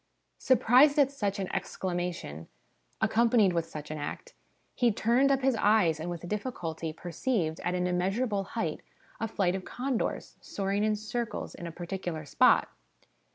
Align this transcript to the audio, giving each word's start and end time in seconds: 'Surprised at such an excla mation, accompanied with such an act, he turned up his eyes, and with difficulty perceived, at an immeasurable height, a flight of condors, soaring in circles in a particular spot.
'Surprised 0.49 0.97
at 0.97 1.11
such 1.11 1.37
an 1.37 1.45
excla 1.49 1.93
mation, 1.95 2.47
accompanied 3.01 3.53
with 3.53 3.67
such 3.67 3.91
an 3.91 3.99
act, 3.99 4.33
he 4.73 4.91
turned 4.91 5.29
up 5.31 5.43
his 5.43 5.55
eyes, 5.57 5.99
and 5.99 6.09
with 6.09 6.27
difficulty 6.27 6.91
perceived, 6.91 7.59
at 7.59 7.75
an 7.75 7.85
immeasurable 7.85 8.43
height, 8.57 8.81
a 9.19 9.27
flight 9.27 9.53
of 9.53 9.63
condors, 9.63 10.37
soaring 10.41 10.83
in 10.83 10.95
circles 10.95 11.53
in 11.53 11.67
a 11.67 11.71
particular 11.71 12.25
spot. 12.25 12.67